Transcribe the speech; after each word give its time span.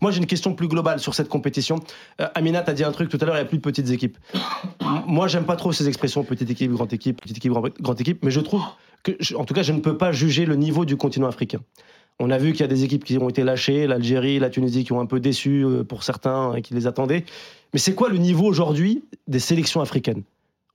Moi, 0.00 0.10
j'ai 0.10 0.18
une 0.18 0.26
question 0.26 0.54
plus 0.54 0.68
globale 0.68 0.98
sur 1.00 1.14
cette 1.14 1.28
compétition. 1.28 1.80
Euh, 2.20 2.28
Amina, 2.34 2.62
tu 2.62 2.70
as 2.70 2.74
dit 2.74 2.84
un 2.84 2.92
truc 2.92 3.08
tout 3.08 3.18
à 3.20 3.24
l'heure, 3.24 3.36
il 3.36 3.40
n'y 3.40 3.44
a 3.44 3.48
plus 3.48 3.58
de 3.58 3.62
petites 3.62 3.90
équipes. 3.90 4.18
Moi, 5.06 5.28
j'aime 5.28 5.44
pas 5.44 5.56
trop 5.56 5.72
ces 5.72 5.88
expressions 5.88 6.24
petite 6.24 6.50
équipe, 6.50 6.72
grande 6.72 6.92
équipe, 6.92 7.20
petite 7.20 7.36
équipe, 7.36 7.52
grande 7.80 8.00
équipe, 8.00 8.24
mais 8.24 8.30
je 8.30 8.40
trouve 8.40 8.62
que, 9.02 9.12
en 9.34 9.44
tout 9.44 9.54
cas, 9.54 9.62
je 9.62 9.72
ne 9.72 9.80
peux 9.80 9.96
pas 9.96 10.12
juger 10.12 10.46
le 10.46 10.56
niveau 10.56 10.84
du 10.84 10.96
continent 10.96 11.26
africain. 11.26 11.60
On 12.18 12.30
a 12.30 12.38
vu 12.38 12.52
qu'il 12.52 12.60
y 12.60 12.64
a 12.64 12.68
des 12.68 12.84
équipes 12.84 13.04
qui 13.04 13.16
ont 13.18 13.30
été 13.30 13.44
lâchées, 13.44 13.86
l'Algérie, 13.86 14.38
la 14.38 14.50
Tunisie 14.50 14.84
qui 14.84 14.92
ont 14.92 15.00
un 15.00 15.06
peu 15.06 15.20
déçu 15.20 15.64
euh, 15.64 15.84
pour 15.84 16.02
certains 16.02 16.54
et 16.54 16.62
qui 16.62 16.74
les 16.74 16.86
attendaient. 16.86 17.24
Mais 17.72 17.78
c'est 17.78 17.94
quoi 17.94 18.10
le 18.10 18.18
niveau 18.18 18.44
aujourd'hui 18.44 19.04
des 19.26 19.38
sélections 19.38 19.80
africaines? 19.80 20.22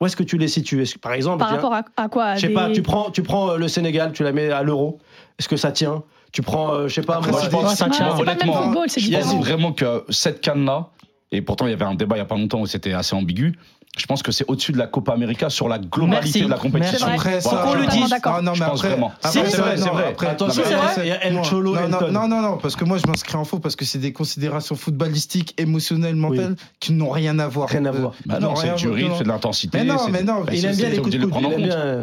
Où 0.02 0.06
est-ce 0.06 0.16
que 0.16 0.24
tu 0.24 0.38
les 0.38 0.48
situes? 0.48 0.84
Que, 0.84 1.00
Par 1.00 1.14
exemple, 1.14 1.40
Par 1.40 1.48
tiens, 1.48 1.56
rapport 1.58 1.74
à, 1.74 1.84
à 1.98 2.10
quoi? 2.10 2.36
je 2.36 2.42
sais 2.42 2.48
des- 2.50 2.54
pas, 2.54 2.70
tu 2.70 2.82
prends, 2.82 3.12
tu 3.12 3.24
prends 3.24 3.52
euh, 3.52 3.58
le 3.58 3.68
Sénégal, 3.68 4.12
tu 4.12 4.24
la 4.24 4.32
mets 4.34 4.50
à 4.52 4.62
l'euro. 4.64 5.00
Est-ce 5.40 5.48
que 5.48 5.58
ça 5.58 5.72
tient? 5.72 6.04
Tu 6.34 6.42
prends, 6.42 6.74
euh, 6.74 6.88
je 6.90 6.94
sais 6.96 7.02
pas, 7.02 7.16
Après, 7.18 7.32
moi, 7.32 7.42
je 7.42 7.50
pense- 7.50 7.76
ça 7.76 7.86
Ah, 7.88 7.90
tient. 7.94 8.10
même 8.10 8.20
Honnêtement, 8.20 8.74
Je 8.98 9.12
pense 9.18 9.36
vraiment 9.46 9.72
que 9.72 10.04
cette 10.10 10.42
canne-là, 10.42 10.90
et 11.32 11.42
pourtant 11.42 11.66
il 11.66 11.72
y 11.72 11.74
avait 11.74 11.86
un 11.86 11.96
débat 11.96 12.16
il 12.16 12.20
n'y 12.20 12.24
a 12.24 12.26
pas 12.26 12.36
longtemps 12.36 12.60
où 12.62 12.66
c'était 12.66 12.92
assez 12.94 13.16
ambigu, 13.16 13.58
je 13.98 14.06
pense 14.08 14.24
que 14.24 14.32
c'est 14.32 14.46
au-dessus 14.48 14.72
de 14.72 14.78
la 14.78 14.88
Copa 14.88 15.14
América 15.14 15.50
sur 15.50 15.68
la 15.68 15.80
globalité 15.80 16.40
Merci. 16.40 16.42
de 16.44 16.50
la 16.50 16.58
compétition. 16.58 17.08
Merci. 17.08 17.28
Après, 17.28 17.42
ça, 17.42 17.50
Voilà. 17.50 17.66
Qu'on 17.66 17.74
le 17.76 17.84
je- 17.84 17.90
dise. 17.90 18.00
Non, 18.26 18.42
non, 18.42 18.52
mais 18.58 18.66
après, 18.66 18.94
après, 18.94 19.30
c'est 19.32 19.40
vrai, 19.58 19.78
c'est 19.78 19.90
vrai. 19.90 20.08
après- 20.10 20.28
Attention, 20.28 20.62
non, 20.64 20.68
c'est 20.70 20.76
mais 20.76 20.82
vrai. 20.82 20.94
ça- 20.96 21.04
Il 21.06 21.08
y 21.08 21.12
a 21.12 21.24
El 21.26 21.34
non, 21.36 21.44
Cholo 21.44 21.76
non, 21.76 21.88
non, 21.88 22.12
non, 22.12 22.28
non, 22.28 22.42
non, 22.42 22.58
parce 22.58 22.76
que 22.76 22.84
moi 22.84 22.98
je 22.98 23.08
m'inscris 23.08 23.36
en 23.38 23.46
faux 23.46 23.60
parce 23.60 23.76
que 23.76 23.86
c'est 23.86 24.00
des 24.00 24.12
considérations 24.14 24.76
footballistiques, 24.76 25.54
émotionnelles, 25.58 26.16
mentales 26.16 26.56
qui 26.80 26.94
n'ont 26.94 27.10
rien 27.10 27.40
à 27.40 27.48
voir. 27.48 27.70
Rien 27.70 27.86
à 27.86 27.90
Euh, 27.90 27.92
voir. 28.00 28.14
Bah 28.26 28.36
qui 28.38 28.44
non, 28.44 28.56
c'est 28.56 28.76
du 28.76 28.90
rythme, 28.90 29.14
c'est 29.18 29.24
de 29.24 29.30
l'intensité. 29.30 29.78
Mais 29.80 29.84
non, 29.86 29.98
mais 30.12 30.24
non, 30.24 30.42
bah, 30.42 30.52
Il 30.54 30.60
c'est- 30.62 30.68
aime 30.68 30.76
bien 30.76 30.90
les 30.90 30.98
coups 30.98 31.16
de 31.16 31.26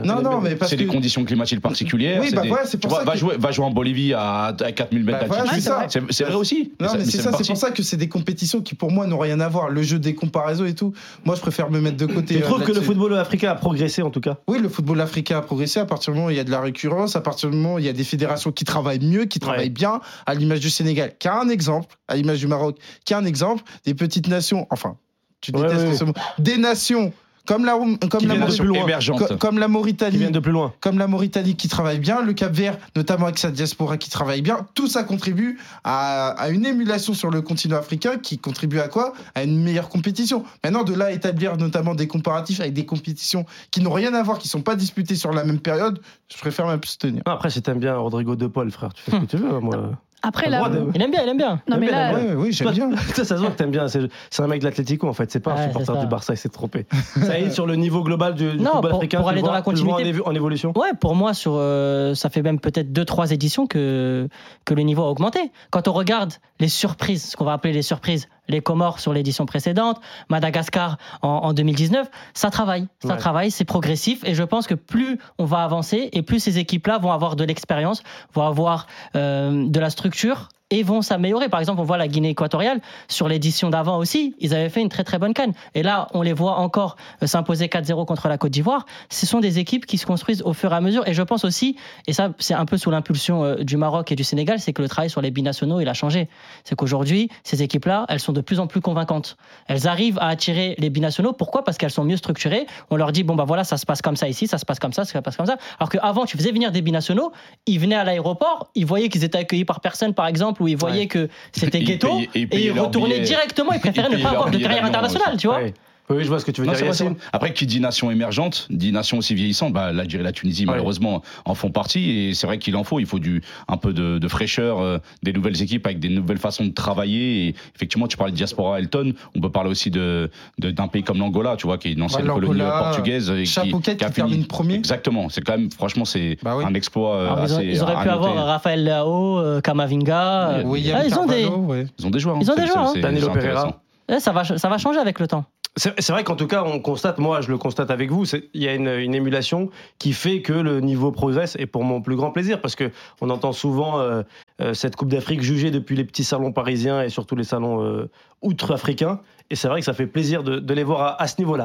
Non, 0.06 0.22
non, 0.22 0.40
mais 0.40 0.54
parce 0.56 0.70
C'est 0.70 0.76
des 0.76 0.86
que- 0.86 0.90
conditions 0.92 1.24
climatiques 1.24 1.60
particulières. 1.62 2.20
Oui, 2.22 2.30
bah 2.34 2.42
voilà, 2.46 2.64
c'est 2.66 2.80
pour 2.80 2.90
ça 2.96 3.04
va 3.04 3.12
que- 3.12 3.18
jouer, 3.18 3.36
va 3.38 3.50
jouer 3.50 3.64
en 3.66 3.70
Bolivie 3.70 4.14
à, 4.14 4.46
à 4.46 4.72
4000 4.72 5.04
mètres 5.04 5.26
Bah 5.28 5.36
d'altitude. 5.44 6.06
c'est 6.10 6.24
vrai 6.24 6.34
aussi. 6.34 6.72
Non, 6.80 6.88
mais 6.96 7.04
c'est 7.04 7.18
ça, 7.20 7.32
c'est 7.36 7.46
pour 7.46 7.56
ça 7.56 7.70
que 7.70 7.82
c'est 7.82 7.96
des 7.96 8.08
compétitions 8.08 8.60
qui 8.60 8.74
pour 8.74 8.90
moi 8.90 9.06
n'ont 9.06 9.18
rien 9.18 9.40
à 9.40 9.48
voir. 9.48 9.68
Le 9.68 9.82
jeu 9.82 9.98
des 9.98 10.14
comparaisons 10.14 10.64
et 10.64 10.74
tout, 10.74 10.92
moi 11.24 11.34
je 11.34 11.40
préfère 11.40 11.70
me 11.70 11.80
mettre 11.82 11.96
de 11.98 12.06
côté. 12.06 12.36
Tu 12.36 12.42
euh, 12.42 12.46
trouves 12.46 12.64
que 12.64 12.72
le 12.72 12.80
football 12.80 13.14
africain 13.18 13.50
a 13.50 13.54
progressé 13.54 14.02
en 14.02 14.10
tout 14.10 14.20
cas? 14.20 14.38
Oui, 14.48 14.58
le 14.58 14.68
football 14.68 15.00
africain 15.00 15.38
a 15.38 15.42
progressé 15.42 15.80
à 15.80 15.84
partir 15.84 16.12
du 16.12 16.18
moment 16.18 16.28
où 16.28 16.30
il 16.30 16.36
y 16.36 16.40
a 16.40 16.44
de 16.44 16.50
la 16.50 16.60
récurrence, 16.60 17.16
à 17.16 17.20
partir 17.20 17.50
du 17.50 17.56
moment 17.56 17.74
où 17.74 17.78
il 17.78 17.84
y 17.84 17.88
a 17.88 17.92
des 17.92 18.04
fédérations 18.04 18.52
qui 18.52 18.64
travaillent 18.64 19.04
mieux, 19.04 19.24
qui 19.26 19.38
travaillent 19.40 19.64
Ouais. 19.64 19.68
bien, 19.68 20.00
à 20.26 20.34
l'image 20.34 20.60
du 20.60 20.70
Sénégal, 20.70 21.12
qui 21.18 21.28
a 21.28 21.38
un 21.38 21.48
exemple, 21.48 21.96
à 22.08 22.16
l'image 22.16 22.38
du 22.40 22.46
Maroc, 22.46 22.78
qui 23.04 23.14
a 23.14 23.18
un 23.18 23.24
exemple, 23.24 23.62
des 23.84 23.94
petites 23.94 24.28
nations, 24.28 24.66
enfin, 24.70 24.96
tu 25.40 25.52
Ouais, 25.54 25.62
détestes 25.62 25.86
ouais. 25.88 25.96
ce 25.96 26.04
mot, 26.04 26.12
des 26.38 26.56
nations 26.56 27.12
comme 27.46 27.64
la, 27.64 27.72
comme 28.08 28.26
la, 28.26 28.34
loin. 28.34 29.36
comme 29.38 29.58
la 29.58 29.68
Mauritanie, 29.68 30.30
de 30.30 30.38
plus 30.38 30.52
loin. 30.52 30.72
comme 30.80 30.98
la 30.98 31.08
Mauritanie 31.08 31.56
qui 31.56 31.68
travaille 31.68 31.98
bien, 31.98 32.22
le 32.22 32.32
Cap 32.34 32.52
Vert, 32.52 32.78
notamment 32.94 33.26
avec 33.26 33.38
sa 33.38 33.50
diaspora 33.50 33.96
qui 33.96 34.10
travaille 34.10 34.42
bien, 34.42 34.66
tout 34.74 34.86
ça 34.86 35.02
contribue 35.02 35.58
à, 35.82 36.28
à 36.28 36.48
une 36.50 36.64
émulation 36.64 37.14
sur 37.14 37.30
le 37.30 37.42
continent 37.42 37.76
africain 37.76 38.18
qui 38.18 38.38
contribue 38.38 38.78
à 38.78 38.88
quoi? 38.88 39.12
À 39.34 39.42
une 39.42 39.60
meilleure 39.62 39.88
compétition. 39.88 40.44
Maintenant, 40.62 40.84
de 40.84 40.94
là 40.94 41.06
à 41.06 41.10
établir 41.10 41.56
notamment 41.56 41.94
des 41.94 42.06
comparatifs 42.06 42.60
avec 42.60 42.74
des 42.74 42.86
compétitions 42.86 43.44
qui 43.70 43.80
n'ont 43.80 43.92
rien 43.92 44.14
à 44.14 44.22
voir, 44.22 44.38
qui 44.38 44.48
sont 44.48 44.62
pas 44.62 44.76
disputées 44.76 45.16
sur 45.16 45.32
la 45.32 45.44
même 45.44 45.58
période, 45.60 46.00
je 46.32 46.38
préfère 46.38 46.66
m'abstenir. 46.66 47.22
Après, 47.26 47.50
si 47.50 47.60
t'aimes 47.60 47.80
bien 47.80 47.96
Rodrigo 47.96 48.36
De 48.36 48.46
Paul, 48.46 48.70
frère, 48.70 48.92
tu 48.94 49.02
fais 49.02 49.10
ce 49.10 49.16
que 49.16 49.26
tu 49.26 49.36
veux. 49.36 49.58
Moi. 49.58 49.92
Après, 50.22 50.48
là. 50.48 50.68
de- 50.68 50.86
Il 50.94 51.02
aime 51.02 51.10
bien, 51.10 51.20
il 51.24 51.28
aime 51.30 51.36
bien. 51.36 51.60
Non, 51.68 51.76
mais 51.78 51.86
Mais 51.86 51.90
là. 51.92 52.14
ouais, 52.14 52.22
Ouais, 52.26 52.34
oui, 52.34 52.52
j'aime 52.52 52.70
bien. 52.70 52.90
Ça, 53.14 53.24
ça 53.24 53.36
se 53.36 53.40
voit 53.40 53.50
que 53.50 53.56
t'aimes 53.56 53.70
bien. 53.72 53.86
C'est 53.88 54.08
un 54.42 54.46
mec 54.46 54.60
de 54.60 54.64
l'Atlético, 54.66 55.08
en 55.08 55.12
fait. 55.12 55.30
C'est 55.32 55.40
pas 55.40 55.52
un 55.52 55.56
Ouais, 55.56 55.72
supporter 55.72 56.00
du 56.00 56.06
Barça, 56.06 56.32
il 56.34 56.36
s'est 56.36 56.48
trompé. 56.48 56.86
Ça 57.22 57.38
y 57.38 57.44
est, 57.44 57.50
sur 57.50 57.66
le 57.66 57.74
niveau 57.76 58.02
global 58.02 58.34
du, 58.34 58.52
du 58.52 58.58
Non, 58.58 58.72
football 58.72 58.90
pour- 58.90 58.98
africain, 59.00 59.18
pour 59.18 59.28
aller 59.28 59.36
le 59.38 59.42
dans 59.42 59.48
vois- 59.48 59.56
la 59.56 59.62
continuité. 59.62 60.14
en 60.24 60.34
évolution 60.34 60.72
Ouais, 60.76 60.92
pour 61.00 61.14
moi, 61.16 61.34
sur, 61.34 61.54
euh, 61.56 62.14
ça 62.14 62.30
fait 62.30 62.42
même 62.42 62.60
peut-être 62.60 62.92
deux, 62.92 63.04
trois 63.04 63.30
éditions 63.32 63.66
que, 63.66 64.28
que 64.64 64.74
le 64.74 64.82
niveau 64.82 65.02
a 65.02 65.08
augmenté. 65.10 65.50
Quand 65.70 65.88
on 65.88 65.92
regarde 65.92 66.32
les 66.60 66.68
surprises, 66.68 67.30
ce 67.30 67.36
qu'on 67.36 67.44
va 67.44 67.54
appeler 67.54 67.72
les 67.72 67.82
surprises, 67.82 68.28
les 68.48 68.60
Comores 68.60 69.00
sur 69.00 69.12
l'édition 69.12 69.46
précédente, 69.46 70.00
Madagascar 70.28 70.98
en, 71.22 71.28
en 71.28 71.52
2019, 71.52 72.10
ça 72.34 72.50
travaille. 72.50 72.88
Ça 73.02 73.08
Ouais. 73.14 73.16
travaille, 73.16 73.50
c'est 73.50 73.64
progressif. 73.64 74.24
Et 74.24 74.34
je 74.34 74.42
pense 74.42 74.66
que 74.66 74.74
plus 74.74 75.18
on 75.38 75.44
va 75.44 75.62
avancer 75.64 76.08
et 76.12 76.22
plus 76.22 76.40
ces 76.40 76.58
équipes-là 76.58 76.98
vont 76.98 77.12
avoir 77.12 77.36
de 77.36 77.44
l'expérience, 77.44 78.02
vont 78.34 78.46
avoir 78.46 78.86
euh, 79.16 79.68
de 79.68 79.80
la 79.80 79.90
structure 79.90 80.48
et 80.72 80.82
vont 80.82 81.02
s'améliorer. 81.02 81.50
Par 81.50 81.60
exemple, 81.60 81.80
on 81.80 81.84
voit 81.84 81.98
la 81.98 82.08
Guinée 82.08 82.30
équatoriale 82.30 82.80
sur 83.08 83.28
l'édition 83.28 83.68
d'avant 83.68 83.98
aussi, 83.98 84.34
ils 84.40 84.54
avaient 84.54 84.70
fait 84.70 84.80
une 84.80 84.88
très 84.88 85.04
très 85.04 85.18
bonne 85.18 85.34
canne. 85.34 85.52
Et 85.74 85.82
là, 85.82 86.08
on 86.14 86.22
les 86.22 86.32
voit 86.32 86.56
encore 86.56 86.96
euh, 87.22 87.26
s'imposer 87.26 87.66
4-0 87.66 88.06
contre 88.06 88.28
la 88.28 88.38
Côte 88.38 88.52
d'Ivoire. 88.52 88.86
Ce 89.10 89.26
sont 89.26 89.40
des 89.40 89.58
équipes 89.58 89.84
qui 89.84 89.98
se 89.98 90.06
construisent 90.06 90.42
au 90.42 90.54
fur 90.54 90.72
et 90.72 90.76
à 90.76 90.80
mesure. 90.80 91.06
Et 91.06 91.12
je 91.12 91.22
pense 91.22 91.44
aussi, 91.44 91.76
et 92.06 92.14
ça 92.14 92.30
c'est 92.38 92.54
un 92.54 92.64
peu 92.64 92.78
sous 92.78 92.90
l'impulsion 92.90 93.44
euh, 93.44 93.56
du 93.56 93.76
Maroc 93.76 94.10
et 94.12 94.16
du 94.16 94.24
Sénégal, 94.24 94.60
c'est 94.60 94.72
que 94.72 94.80
le 94.80 94.88
travail 94.88 95.10
sur 95.10 95.20
les 95.20 95.30
binationaux, 95.30 95.78
il 95.80 95.88
a 95.88 95.94
changé. 95.94 96.28
C'est 96.64 96.74
qu'aujourd'hui, 96.74 97.28
ces 97.44 97.62
équipes-là, 97.62 98.06
elles 98.08 98.20
sont 98.20 98.32
de 98.32 98.40
plus 98.40 98.58
en 98.58 98.66
plus 98.66 98.80
convaincantes. 98.80 99.36
Elles 99.68 99.86
arrivent 99.86 100.18
à 100.20 100.28
attirer 100.28 100.74
les 100.78 100.88
binationaux. 100.88 101.34
Pourquoi? 101.34 101.64
Parce 101.64 101.76
qu'elles 101.76 101.90
sont 101.90 102.04
mieux 102.04 102.16
structurées. 102.16 102.66
On 102.88 102.96
leur 102.96 103.12
dit, 103.12 103.24
bon 103.24 103.34
bah 103.34 103.44
voilà, 103.46 103.64
ça 103.64 103.76
se 103.76 103.84
passe 103.84 104.00
comme 104.00 104.16
ça 104.16 104.26
ici, 104.26 104.46
ça 104.46 104.56
se 104.56 104.64
passe 104.64 104.78
comme 104.78 104.94
ça, 104.94 105.04
ça 105.04 105.12
se 105.12 105.18
passe 105.18 105.36
comme 105.36 105.46
ça. 105.46 105.58
Alors 105.78 105.90
qu'avant, 105.90 106.24
tu 106.24 106.38
faisais 106.38 106.50
venir 106.50 106.72
des 106.72 106.80
binationaux, 106.80 107.30
ils 107.66 107.78
venaient 107.78 107.94
à 107.94 108.04
l'aéroport, 108.04 108.70
ils 108.74 108.86
voyaient 108.86 109.10
qu'ils 109.10 109.24
étaient 109.24 109.38
accueillis 109.38 109.66
par 109.66 109.80
personne, 109.80 110.14
par 110.14 110.26
exemple, 110.26 110.61
ou 110.62 110.68
ils 110.68 110.76
voyaient 110.76 111.00
Ouais. 111.00 111.06
que 111.06 111.28
c'était 111.52 111.80
ghetto, 111.80 112.08
ils 112.34 112.42
et 112.50 112.64
ils 112.66 112.70
retournaient 112.72 113.14
billet. 113.16 113.26
directement, 113.26 113.72
ils 113.72 113.80
préféraient 113.86 114.08
ne 114.16 114.22
pas 114.22 114.30
avoir 114.30 114.50
de 114.50 114.58
carrière 114.58 114.84
internationale, 114.84 115.36
tu 115.36 115.46
vois. 115.48 115.58
Ouais. 115.58 115.74
Oui, 116.16 116.24
je 116.24 116.28
vois 116.28 116.38
ce 116.40 116.44
que 116.44 116.50
tu 116.50 116.60
veux 116.60 116.66
Non, 116.66 116.72
dire. 116.74 116.92
Après, 117.32 117.52
qui 117.52 117.66
dit 117.66 117.80
nation 117.80 118.10
émergente, 118.10 118.66
dit 118.70 118.92
nation 118.92 119.18
aussi 119.18 119.34
vieillissante, 119.34 119.72
bah, 119.72 119.92
l'Algérie 119.92 120.22
et 120.22 120.24
la 120.24 120.32
Tunisie, 120.32 120.64
Ouais. 120.64 120.72
malheureusement, 120.72 121.22
en 121.44 121.54
font 121.54 121.70
partie. 121.70 122.10
Et 122.10 122.34
c'est 122.34 122.46
vrai 122.46 122.58
qu'il 122.58 122.76
en 122.76 122.84
faut. 122.84 123.00
Il 123.00 123.06
faut 123.06 123.18
du, 123.18 123.42
un 123.68 123.76
peu 123.76 123.92
de, 123.92 124.18
de 124.18 124.28
fraîcheur, 124.28 124.80
euh, 124.80 124.98
des 125.22 125.32
nouvelles 125.32 125.60
équipes 125.62 125.86
avec 125.86 125.98
des 126.00 126.08
nouvelles 126.08 126.38
façons 126.38 126.64
de 126.64 126.70
travailler. 126.72 127.46
Et 127.48 127.54
effectivement, 127.74 128.06
tu 128.06 128.16
parlais 128.16 128.32
de 128.32 128.36
diaspora 128.36 128.78
Elton. 128.78 129.12
On 129.36 129.40
peut 129.40 129.50
parler 129.50 129.70
aussi 129.70 129.90
de, 129.90 130.30
de- 130.58 130.70
d'un 130.70 130.88
pays 130.88 131.02
comme 131.02 131.18
l'Angola, 131.18 131.56
tu 131.56 131.66
vois, 131.66 131.78
qui 131.78 131.88
est 131.88 131.92
une 131.92 132.02
ancienne 132.02 132.28
Ouais, 132.28 132.34
colonie 132.34 132.60
euh, 132.60 132.78
portugaise. 132.78 133.30
et 133.30 133.44
qui, 133.44 133.72
qui 133.82 133.96
termine 133.96 134.46
premier. 134.46 134.74
Exactement. 134.74 135.28
C'est 135.28 135.40
quand 135.42 135.56
même, 135.56 135.70
franchement, 135.70 136.04
c'est 136.04 136.38
Bah 136.42 136.56
oui. 136.56 136.64
un 136.66 136.74
exploit 136.74 137.14
euh, 137.16 137.26
ils, 137.28 137.30
ont- 137.32 137.42
assez. 137.56 137.64
ils 137.66 137.82
auraient 137.82 138.02
pu 138.02 138.08
avoir 138.08 138.46
Raphaël 138.46 138.88
euh, 138.92 139.60
Kamavinga. 139.60 140.50
euh, 140.50 140.62
William 140.64 140.98
ah, 141.00 141.06
ils 141.06 141.14
ont 141.18 141.26
des. 141.26 141.42
Carvalho, 141.42 141.56
ouais. 141.64 141.86
Ils 141.98 142.06
ont 142.06 142.10
des 142.10 142.18
joueurs. 142.18 142.36
Ils 142.40 142.50
ont 142.50 142.54
hein. 142.54 142.60
des 142.60 142.66
joueurs, 142.66 142.86
hein. 142.88 143.00
Danilo 143.00 143.28
Pereira. 143.30 143.80
Eh, 144.08 144.18
ça, 144.20 144.32
va, 144.32 144.44
ça 144.44 144.68
va 144.68 144.78
changer 144.78 144.98
avec 144.98 145.20
le 145.20 145.26
temps. 145.26 145.44
C'est 145.76 146.10
vrai 146.10 146.22
qu'en 146.22 146.36
tout 146.36 146.46
cas, 146.46 146.64
on 146.64 146.80
constate, 146.80 147.16
moi 147.16 147.40
je 147.40 147.50
le 147.50 147.56
constate 147.56 147.90
avec 147.90 148.10
vous, 148.10 148.26
il 148.52 148.62
y 148.62 148.68
a 148.68 148.74
une, 148.74 149.14
émulation 149.14 149.70
qui 149.98 150.12
fait 150.12 150.42
que 150.42 150.52
le 150.52 150.80
niveau 150.80 151.12
progresse 151.12 151.56
et 151.58 151.64
pour 151.64 151.82
mon 151.82 152.02
plus 152.02 152.14
grand 152.14 152.30
plaisir 152.30 152.60
parce 152.60 152.76
que 152.76 152.90
on 153.22 153.30
entend 153.30 153.52
souvent 153.52 153.98
euh, 153.98 154.22
euh, 154.60 154.74
cette 154.74 154.96
Coupe 154.96 155.08
d'Afrique 155.08 155.40
jugée 155.40 155.70
depuis 155.70 155.96
les 155.96 156.04
petits 156.04 156.24
salons 156.24 156.52
parisiens 156.52 157.02
et 157.02 157.08
surtout 157.08 157.36
les 157.36 157.44
salons 157.44 157.82
euh, 157.82 158.10
outre-africains 158.42 159.20
et 159.48 159.54
c'est 159.54 159.68
vrai 159.68 159.80
que 159.80 159.86
ça 159.86 159.94
fait 159.94 160.06
plaisir 160.06 160.42
de, 160.42 160.74
les 160.74 160.84
voir 160.84 161.00
à- 161.00 161.22
à 161.22 161.26
ce 161.26 161.36
niveau-là. 161.38 161.60